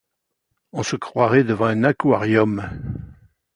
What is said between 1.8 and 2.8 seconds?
aquarium!